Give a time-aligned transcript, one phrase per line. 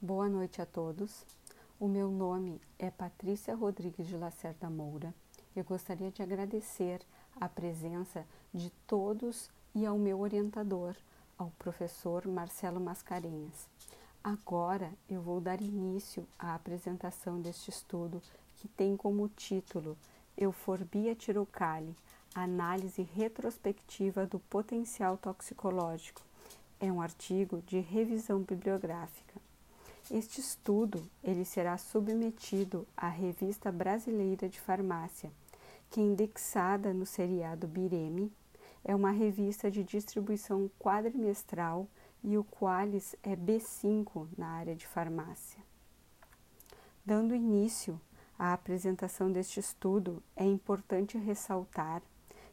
[0.00, 1.26] Boa noite a todos.
[1.80, 5.12] O meu nome é Patrícia Rodrigues de Lacerda Moura.
[5.56, 7.00] Eu gostaria de agradecer
[7.34, 8.24] a presença
[8.54, 10.94] de todos e ao meu orientador,
[11.36, 13.66] ao professor Marcelo Mascarenhas.
[14.22, 18.22] Agora eu vou dar início à apresentação deste estudo
[18.58, 19.98] que tem como título
[20.36, 21.92] Euforbia tirocali,
[22.36, 26.22] análise retrospectiva do potencial toxicológico.
[26.78, 29.37] É um artigo de revisão bibliográfica.
[30.10, 35.30] Este estudo ele será submetido à Revista Brasileira de Farmácia,
[35.90, 38.32] que é indexada no seriado Bireme,
[38.82, 41.86] é uma revista de distribuição quadrimestral
[42.24, 45.62] e o Qualis é B5 na área de farmácia.
[47.04, 48.00] Dando início
[48.38, 52.00] à apresentação deste estudo, é importante ressaltar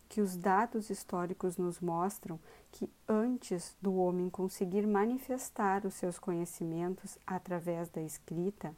[0.10, 2.38] que os dados históricos nos mostram
[2.76, 8.76] que antes do homem conseguir manifestar os seus conhecimentos através da escrita,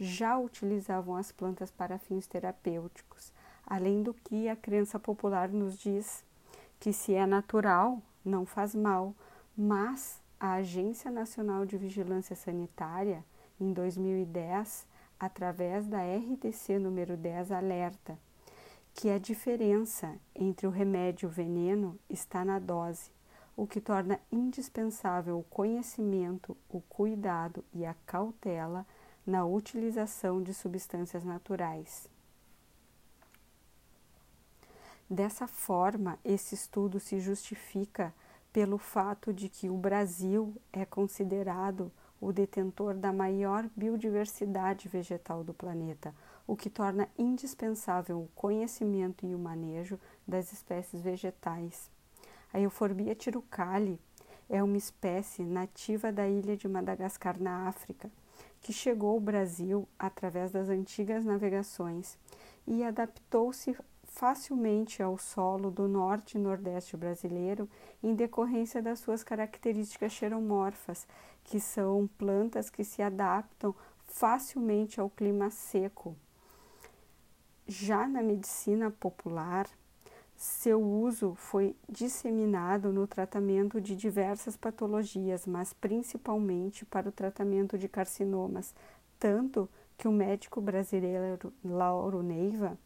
[0.00, 3.30] já utilizavam as plantas para fins terapêuticos,
[3.66, 6.24] além do que a crença popular nos diz
[6.80, 9.14] que se é natural, não faz mal,
[9.54, 13.22] mas a Agência Nacional de Vigilância Sanitária,
[13.60, 14.86] em 2010,
[15.20, 18.18] através da RDC número 10, alerta
[18.94, 23.14] que a diferença entre o remédio e o veneno está na dose,
[23.56, 28.86] o que torna indispensável o conhecimento, o cuidado e a cautela
[29.26, 32.08] na utilização de substâncias naturais.
[35.08, 38.12] Dessa forma, esse estudo se justifica
[38.52, 41.90] pelo fato de que o Brasil é considerado
[42.20, 46.14] o detentor da maior biodiversidade vegetal do planeta,
[46.46, 51.90] o que torna indispensável o conhecimento e o manejo das espécies vegetais.
[52.52, 54.00] A Euphorbia tirucali
[54.48, 58.10] é uma espécie nativa da ilha de Madagascar, na África,
[58.60, 62.18] que chegou ao Brasil através das antigas navegações
[62.66, 67.68] e adaptou-se facilmente ao solo do norte e nordeste brasileiro
[68.02, 71.06] em decorrência das suas características xeromorfas,
[71.44, 73.74] que são plantas que se adaptam
[74.06, 76.16] facilmente ao clima seco.
[77.66, 79.68] Já na medicina popular,
[80.36, 87.88] seu uso foi disseminado no tratamento de diversas patologias, mas principalmente para o tratamento de
[87.88, 88.74] carcinomas,
[89.18, 89.66] tanto
[89.96, 92.78] que o médico brasileiro Lauro Neiva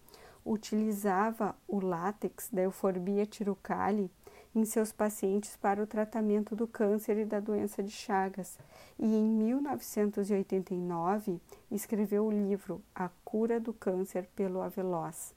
[0.44, 4.08] utilizava o látex da euforbia tirucali
[4.54, 8.58] em seus pacientes para o tratamento do câncer e da doença de Chagas,
[8.98, 11.40] e em 1989
[11.70, 15.34] escreveu o livro A Cura do Câncer pelo Aveloz.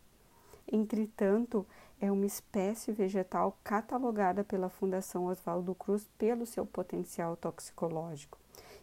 [0.72, 1.66] Entretanto,
[2.04, 8.38] é uma espécie vegetal catalogada pela Fundação Oswaldo Cruz pelo seu potencial toxicológico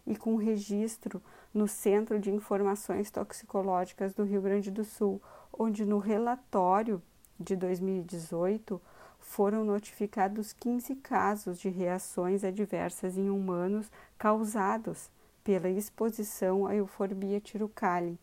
[0.07, 1.21] e com registro
[1.53, 5.21] no Centro de Informações Toxicológicas do Rio Grande do Sul,
[5.53, 6.99] onde no relatório
[7.39, 8.81] de 2018
[9.19, 15.11] foram notificados 15 casos de reações adversas em humanos causados
[15.43, 18.17] pela exposição à euforbia tirucali,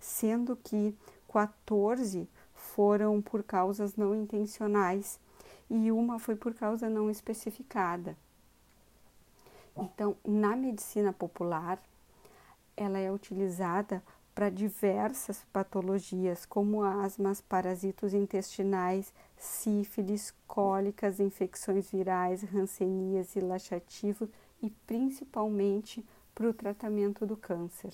[0.00, 0.96] sendo que
[1.32, 2.41] 14 foram
[3.22, 5.18] por causas não intencionais
[5.68, 8.16] e uma foi por causa não especificada.
[9.76, 11.82] Então, na medicina popular,
[12.76, 14.02] ela é utilizada
[14.34, 24.28] para diversas patologias, como asmas, parasitos intestinais, sífilis, cólicas, infecções virais, rancenias e laxativo
[24.62, 27.92] e principalmente para o tratamento do câncer.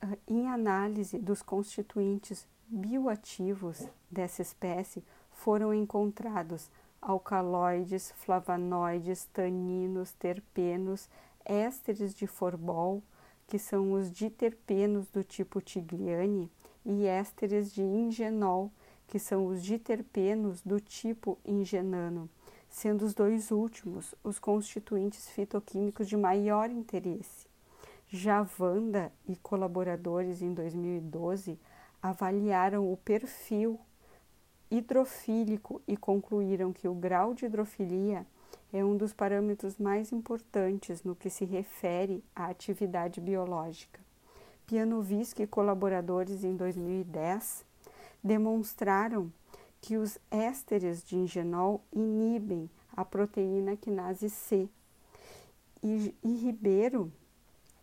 [0.00, 6.70] Ah, em análise dos constituintes bioativos dessa espécie, foram encontrados
[7.02, 11.08] alcaloides, flavonoides, taninos, terpenos,
[11.44, 13.02] ésteres de forbol,
[13.48, 16.48] que são os diterpenos do tipo Tigliani,
[16.84, 18.70] e ésteres de ingenol,
[19.08, 22.30] que são os diterpenos do tipo ingenano,
[22.68, 27.47] sendo os dois últimos os constituintes fitoquímicos de maior interesse.
[28.10, 31.58] Já Vanda e colaboradores em 2012
[32.02, 33.78] avaliaram o perfil
[34.70, 38.26] hidrofílico e concluíram que o grau de hidrofilia
[38.72, 44.00] é um dos parâmetros mais importantes no que se refere à atividade biológica.
[44.66, 47.62] Pianovisky e colaboradores em 2010
[48.24, 49.30] demonstraram
[49.82, 54.66] que os ésteres de ingenol inibem a proteína quinase C.
[55.82, 57.12] E, e Ribeiro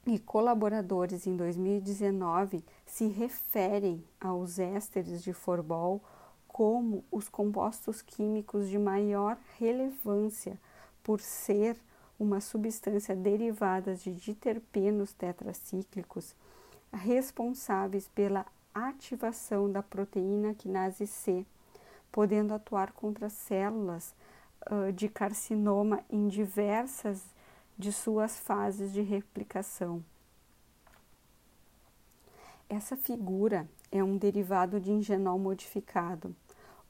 [0.05, 6.01] e colaboradores em 2019 se referem aos ésteres de forbol
[6.47, 10.59] como os compostos químicos de maior relevância
[11.03, 11.77] por ser
[12.19, 16.33] uma substância derivada de diterpenos tetracíclicos
[16.93, 21.45] responsáveis pela ativação da proteína quinase C,
[22.11, 24.15] podendo atuar contra células
[24.71, 27.21] uh, de carcinoma em diversas
[27.77, 30.03] de suas fases de replicação.
[32.69, 36.35] Essa figura é um derivado de engenol modificado,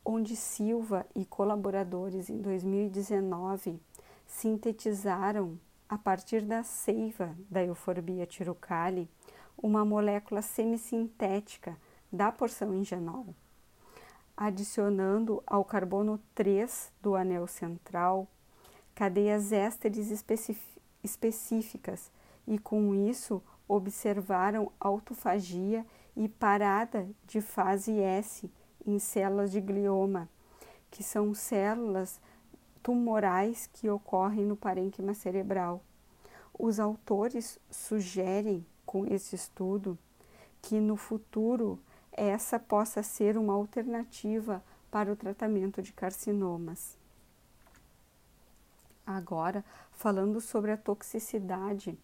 [0.04, 3.80] onde Silva e colaboradores em 2019
[4.26, 5.60] sintetizaram,
[5.90, 9.10] a partir da seiva da euforbia tirucale,
[9.58, 11.78] uma molécula semissintética
[12.12, 13.36] da porção engenol,
[14.38, 18.28] adicionando ao carbono 3 do anel central
[18.94, 20.75] cadeias ésteres específicas
[22.48, 25.86] e, com isso, observaram autofagia
[26.16, 28.50] e parada de fase S
[28.86, 30.30] em células de glioma,
[30.92, 32.22] que são células
[32.82, 35.82] tumorais que ocorrem no parênquima cerebral.
[36.58, 39.98] Os autores sugerem com esse estudo
[40.62, 41.80] que no futuro
[42.12, 46.98] essa possa ser uma alternativa para o tratamento de carcinomas.
[49.06, 51.96] Agora, falando sobre a toxicidade,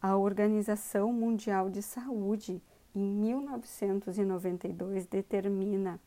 [0.00, 2.60] a Organização Mundial de Saúde,
[2.94, 6.00] em 1992, determina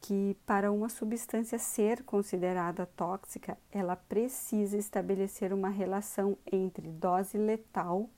[0.00, 8.08] que para uma substância ser considerada tóxica, ela precisa estabelecer uma relação entre dose letal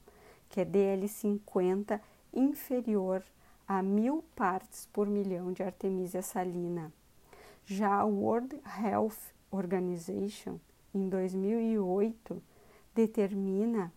[0.53, 1.99] que é DL50
[2.33, 3.25] inferior
[3.67, 6.93] a mil partes por milhão de artemisia salina.
[7.65, 10.59] Já a World Health Organization,
[10.95, 12.43] em 2008,
[12.95, 13.93] determina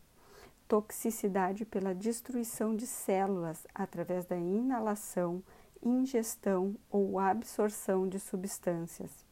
[0.67, 5.43] toxicidade pela destruição de células através da inalação,
[5.81, 9.25] ingestão ou absorção de substâncias.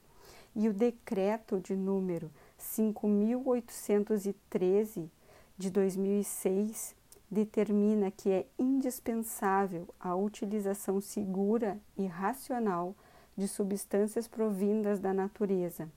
[0.56, 5.12] E o decreto de número 5813
[5.58, 6.96] de 2006
[7.30, 12.96] determina que é indispensável a utilização segura e racional
[13.36, 15.90] de substâncias provindas da natureza.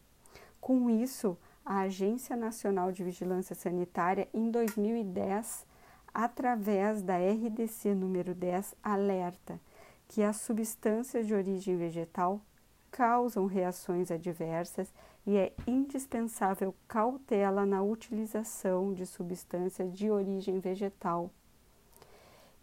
[0.58, 1.36] Com isso,
[1.66, 5.66] a Agência Nacional de Vigilância Sanitária, em 2010,
[6.14, 9.60] através da RDC número 10, alerta
[10.06, 12.40] que as substâncias de origem vegetal
[12.88, 14.94] causam reações adversas
[15.26, 21.32] e é indispensável cautela na utilização de substâncias de origem vegetal.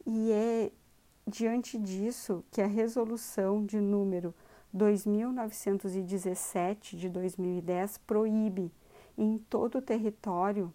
[0.05, 0.71] E é
[1.27, 4.33] diante disso que a resolução de número
[4.71, 8.71] 2917 de 2010 proíbe
[9.17, 10.73] em todo o território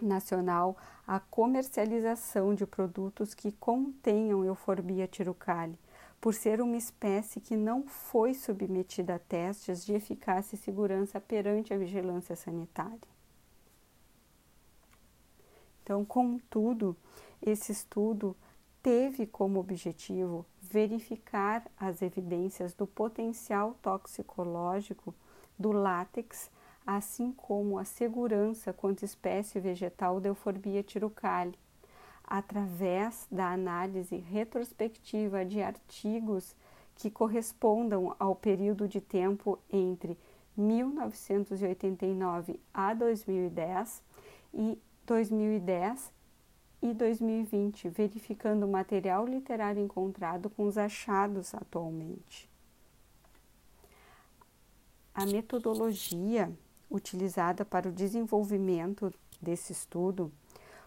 [0.00, 0.76] nacional
[1.06, 5.78] a comercialização de produtos que contenham euforbia tirucale
[6.20, 11.72] por ser uma espécie que não foi submetida a testes de eficácia e segurança perante
[11.72, 13.16] a vigilância sanitária.
[15.82, 16.96] Então, contudo,
[17.40, 18.36] esse estudo
[18.82, 25.14] teve como objetivo verificar as evidências do potencial toxicológico
[25.56, 26.50] do látex,
[26.86, 31.58] assim como a segurança quanto espécie vegetal da Euphorbia tirucale,
[32.24, 36.56] através da análise retrospectiva de artigos
[36.94, 40.18] que correspondam ao período de tempo entre
[40.56, 44.02] 1989 a 2010
[44.54, 46.10] e 2010
[46.82, 52.48] e 2020, verificando o material literário encontrado com os achados atualmente.
[55.14, 56.52] A metodologia
[56.90, 60.32] utilizada para o desenvolvimento desse estudo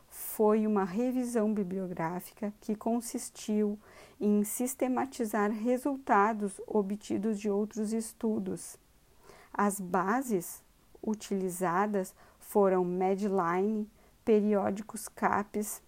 [0.09, 3.79] foi uma revisão bibliográfica que consistiu
[4.19, 8.77] em sistematizar resultados obtidos de outros estudos.
[9.53, 10.63] As bases
[11.01, 13.87] utilizadas foram Medline,
[14.25, 15.81] periódicos CAPES,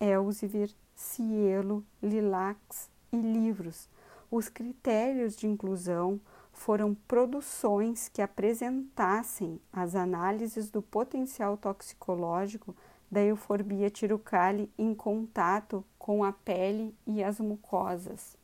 [0.00, 3.88] Elsevier, Cielo, Lilacs e livros.
[4.30, 6.20] Os critérios de inclusão
[6.56, 12.74] foram produções que apresentassem as análises do potencial toxicológico
[13.10, 18.38] da euforbia tirucale em contato com a pele e as mucosas.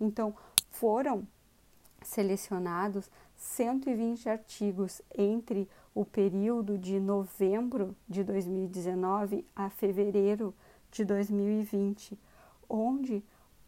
[0.00, 0.34] Então,
[0.70, 1.28] foram
[2.02, 10.54] selecionados 120 artigos entre o período de novembro de 2019 a fevereiro
[10.90, 12.18] de 2020,
[12.68, 13.22] onde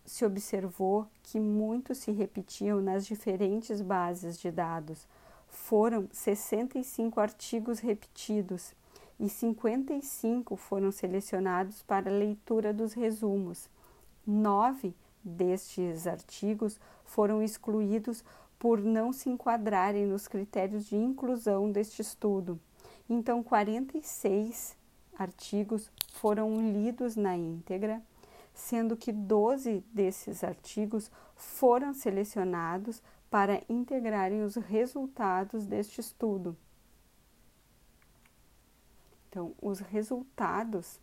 [0.06, 5.06] se observou que muitos se repetiam nas diferentes bases de dados.
[5.48, 8.72] Foram 65 artigos repetidos
[9.18, 13.68] e 55 foram selecionados para leitura dos resumos.
[14.26, 14.94] Nove
[15.24, 18.22] destes artigos foram excluídos
[18.58, 22.58] por não se enquadrarem nos critérios de inclusão deste estudo,
[23.08, 24.76] Então, 46
[25.16, 28.02] artigos foram lidos na íntegra,
[28.56, 36.56] sendo que 12 desses artigos foram selecionados para integrarem os resultados deste estudo.
[39.28, 40.98] Então, os resultados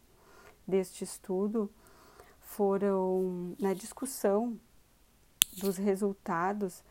[0.68, 1.70] deste estudo
[2.40, 4.60] foram, na discussão
[5.60, 6.84] dos resultados,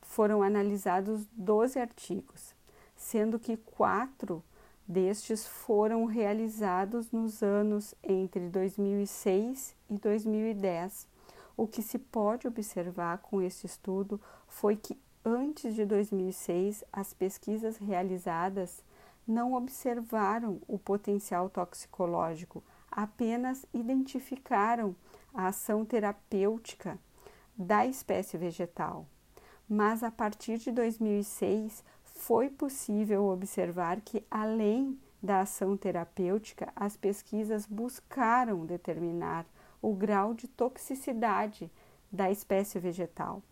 [0.00, 2.54] foram analisados 12 artigos,
[2.94, 4.44] sendo que quatro
[4.86, 11.06] destes foram realizados nos anos entre 2006 e 2010.
[11.56, 17.76] O que se pode observar com este estudo foi que antes de 2006 as pesquisas
[17.76, 18.82] realizadas
[19.26, 24.94] não observaram o potencial toxicológico, apenas identificaram
[25.32, 26.98] a ação terapêutica
[27.56, 29.06] da espécie vegetal.
[29.68, 31.82] Mas a partir de 2006
[32.14, 39.44] foi possível observar que, além da ação terapêutica, as pesquisas buscaram determinar
[39.82, 41.70] o grau de toxicidade
[42.10, 43.42] da espécie vegetal.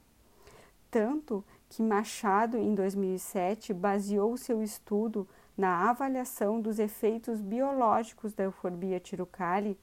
[0.91, 5.27] Tanto que Machado, em 2007, baseou seu estudo
[5.57, 9.79] na avaliação dos efeitos biológicos da euforbia tirucale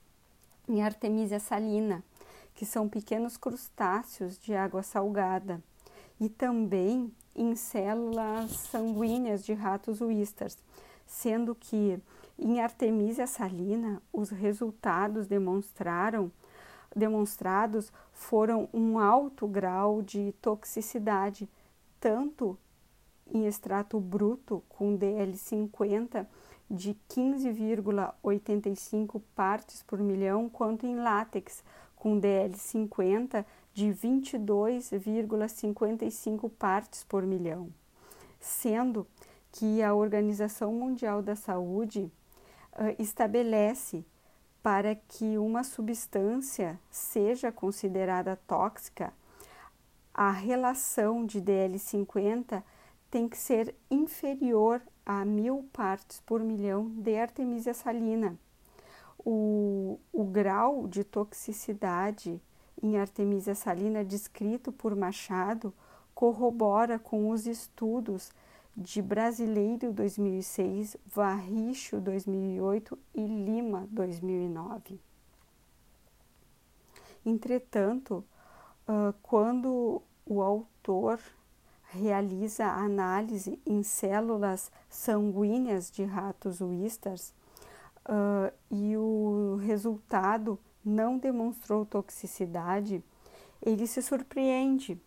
[0.68, 2.04] em Artemisia salina,
[2.54, 5.64] que são pequenos crustáceos de água salgada,
[6.20, 10.58] e também em células sanguíneas de ratos whisters,
[11.08, 11.98] sendo que
[12.38, 16.30] em Artemisia salina os resultados demonstraram
[16.96, 21.48] demonstrados foram um alto grau de toxicidade,
[22.00, 22.58] tanto
[23.32, 26.26] em extrato bruto com DL50
[26.70, 31.64] de 15,85 partes por milhão, quanto em látex
[31.96, 33.46] com DL50
[33.80, 37.70] de 22,55 partes por milhão,
[38.38, 39.08] sendo
[39.54, 42.12] que a Organização Mundial da Saúde
[42.74, 44.04] uh, estabelece
[44.62, 49.14] para que uma substância seja considerada tóxica,
[50.14, 52.62] a relação de DL50
[53.10, 58.38] tem que ser inferior a mil partes por milhão de Artemisia salina.
[59.18, 62.42] O, o grau de toxicidade
[62.82, 65.74] em Artemisia salina descrito por Machado
[66.14, 68.32] corrobora com os estudos
[68.76, 75.00] de Brasileiro 2006, Varricho 2008 e Lima 2009.
[77.26, 78.24] Entretanto,
[79.22, 81.20] quando o autor
[81.92, 87.34] realiza análise em células sanguíneas de ratos whisters
[88.06, 93.04] uh, e o resultado não demonstrou toxicidade,
[93.62, 95.00] ele se surpreende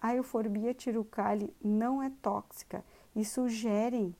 [0.00, 2.84] a euforbia tirucale não é tóxica
[3.14, 4.14] e sugerem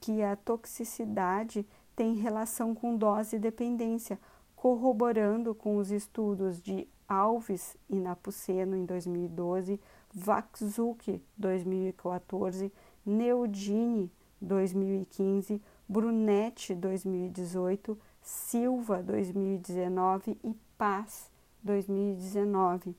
[0.00, 4.18] que a toxicidade tem relação com dose e dependência,
[4.54, 9.80] corroborando com os estudos de Alves e Napuceno em 2012,
[10.12, 12.72] Vaxuk 2014,
[13.06, 14.10] Neodini
[14.40, 21.30] 2015, Brunetti 2018, Silva 2019 e Paz
[21.62, 22.96] 2019 uh,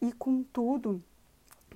[0.00, 1.02] e, contudo,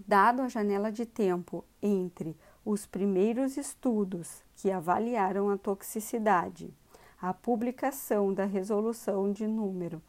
[0.06, 6.72] dado a janela de tempo entre os primeiros estudos que avaliaram a toxicidade,
[7.20, 10.02] a publicação da resolução de número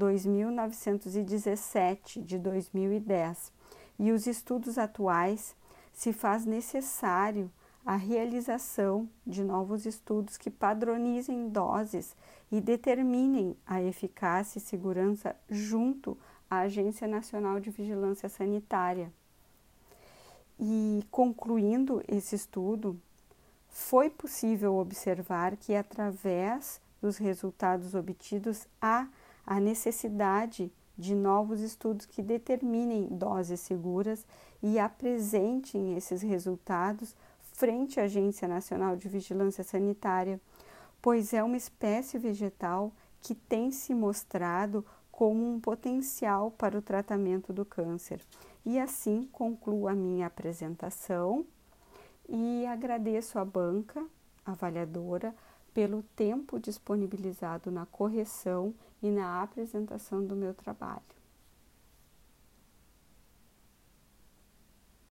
[0.00, 3.52] 2917 de 2010
[3.98, 5.54] e os estudos atuais,
[5.92, 7.50] se faz necessário
[7.84, 12.16] a realização de novos estudos que padronizem doses
[12.50, 16.16] e determinem a eficácia e segurança junto
[16.48, 19.12] à Agência Nacional de Vigilância Sanitária.
[20.58, 22.98] E concluindo esse estudo,
[23.68, 29.06] foi possível observar que, através dos resultados obtidos, há
[29.50, 34.24] a necessidade de novos estudos que determinem doses seguras
[34.62, 37.16] e apresentem esses resultados
[37.54, 40.40] frente à Agência Nacional de Vigilância Sanitária,
[41.02, 47.52] pois é uma espécie vegetal que tem se mostrado como um potencial para o tratamento
[47.52, 48.20] do câncer.
[48.64, 51.44] E assim concluo a minha apresentação
[52.28, 54.00] e agradeço à banca
[54.46, 55.34] avaliadora
[55.74, 61.19] pelo tempo disponibilizado na correção e na apresentação do meu trabalho.